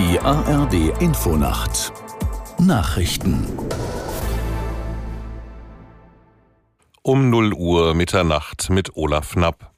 [0.00, 1.92] Die ARD Infonacht
[2.58, 3.46] Nachrichten
[7.02, 9.72] Um 0 Uhr Mitternacht mit Olaf Knapp.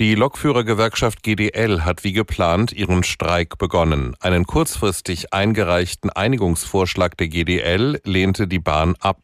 [0.00, 4.16] Die Lokführergewerkschaft GDL hat wie geplant ihren Streik begonnen.
[4.18, 9.18] Einen kurzfristig eingereichten Einigungsvorschlag der GDL lehnte die Bahn ab.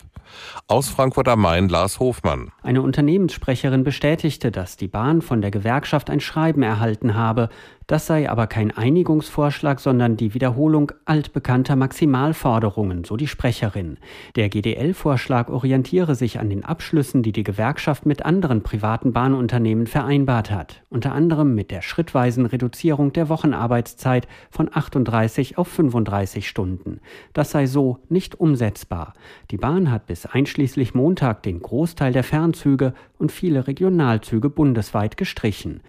[0.69, 2.51] Aus Frankfurt am Main Lars Hofmann.
[2.63, 7.49] Eine Unternehmenssprecherin bestätigte, dass die Bahn von der Gewerkschaft ein Schreiben erhalten habe.
[7.87, 13.99] Das sei aber kein Einigungsvorschlag, sondern die Wiederholung altbekannter Maximalforderungen, so die Sprecherin.
[14.37, 20.51] Der GDL-Vorschlag orientiere sich an den Abschlüssen, die die Gewerkschaft mit anderen privaten Bahnunternehmen vereinbart
[20.51, 27.01] hat, unter anderem mit der schrittweisen Reduzierung der Wochenarbeitszeit von 38 auf 35 Stunden.
[27.33, 29.13] Das sei so nicht umsetzbar.
[29.51, 35.81] Die Bahn hat bis einschließlich Montag den Großteil der Fernzüge und viele Regionalzüge bundesweit gestrichen.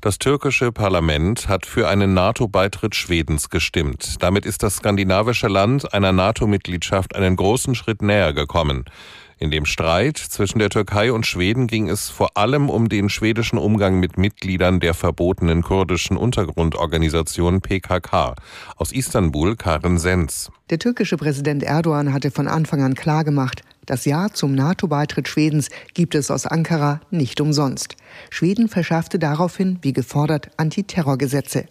[0.00, 4.16] Das türkische Parlament hat für einen NATO-Beitritt Schwedens gestimmt.
[4.20, 8.84] Damit ist das skandinavische Land einer NATO-Mitgliedschaft einen großen Schritt näher gekommen.
[9.38, 13.58] In dem Streit zwischen der Türkei und Schweden ging es vor allem um den schwedischen
[13.58, 18.34] Umgang mit Mitgliedern der verbotenen kurdischen Untergrundorganisation PKK.
[18.76, 20.50] Aus Istanbul Karen Sens.
[20.70, 26.14] Der türkische Präsident Erdogan hatte von Anfang an klargemacht, das Ja zum NATO-Beitritt Schwedens gibt
[26.14, 27.94] es aus Ankara nicht umsonst.
[28.30, 31.66] Schweden verschärfte daraufhin, wie gefordert, Antiterrorgesetze.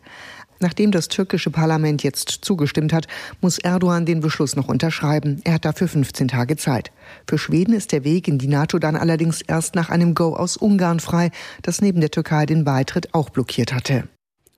[0.60, 3.08] Nachdem das türkische Parlament jetzt zugestimmt hat,
[3.42, 5.42] muss Erdogan den Beschluss noch unterschreiben.
[5.44, 6.92] Er hat dafür 15 Tage Zeit.
[7.28, 10.58] Für Schweden ist der Weg in die NATO dann allerdings erst nach einem Go aus
[10.58, 11.32] Ungarn frei,
[11.62, 14.08] das neben der Türkei den Beitritt auch blockiert hatte.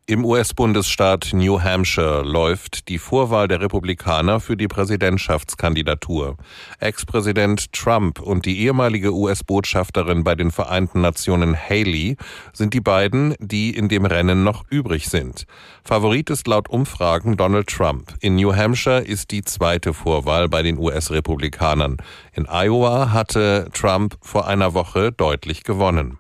[0.10, 6.38] Im US-Bundesstaat New Hampshire läuft die Vorwahl der Republikaner für die Präsidentschaftskandidatur.
[6.80, 12.16] Ex-Präsident Trump und die ehemalige US-Botschafterin bei den Vereinten Nationen Haley
[12.54, 15.44] sind die beiden, die in dem Rennen noch übrig sind.
[15.84, 18.14] Favorit ist laut Umfragen Donald Trump.
[18.22, 21.98] In New Hampshire ist die zweite Vorwahl bei den US-Republikanern.
[22.32, 26.18] In Iowa hatte Trump vor einer Woche deutlich gewonnen.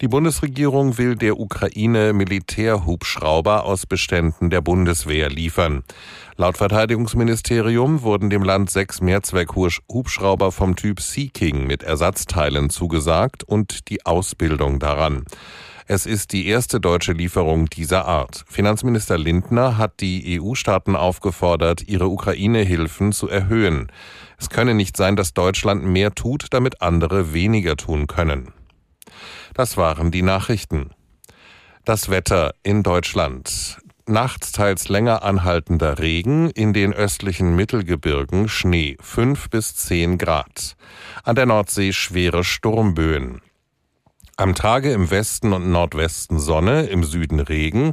[0.00, 5.84] Die Bundesregierung will der Ukraine Militärhubschrauber aus Beständen der Bundeswehr liefern.
[6.36, 13.88] Laut Verteidigungsministerium wurden dem Land sechs Mehrzweck-Hubschrauber vom Typ Sea King mit Ersatzteilen zugesagt und
[13.88, 15.26] die Ausbildung daran.
[15.86, 18.44] Es ist die erste deutsche Lieferung dieser Art.
[18.48, 23.92] Finanzminister Lindner hat die EU-Staaten aufgefordert, ihre Ukraine-Hilfen zu erhöhen.
[24.40, 28.52] Es könne nicht sein, dass Deutschland mehr tut, damit andere weniger tun können.
[29.54, 30.90] Das waren die Nachrichten.
[31.84, 33.78] Das Wetter in Deutschland.
[34.06, 40.76] Nachts teils länger anhaltender Regen, in den östlichen Mittelgebirgen Schnee 5 bis 10 Grad.
[41.22, 43.40] An der Nordsee schwere Sturmböen.
[44.36, 47.92] Am Tage im Westen und Nordwesten Sonne, im Süden Regen,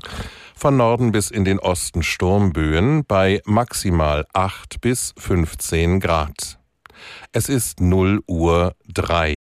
[0.55, 6.59] von Norden bis in den Osten Sturmböen bei maximal 8 bis 15 Grad.
[7.31, 9.33] Es ist 0 Uhr 3.